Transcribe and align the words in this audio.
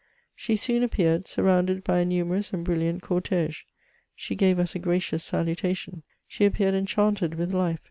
She 0.33 0.55
soon 0.55 0.81
appeared, 0.81 1.27
surrounded 1.27 1.83
by 1.83 1.99
a 1.99 2.05
numerous 2.05 2.51
and 2.51 2.65
brilliant 2.65 3.03
cortege; 3.03 3.65
she 4.15 4.33
gave 4.33 4.57
us 4.57 4.73
a 4.73 4.79
gracious 4.79 5.23
salutation; 5.23 6.01
she 6.25 6.43
appeared 6.45 6.73
enchanted 6.73 7.35
with 7.35 7.53
life. 7.53 7.77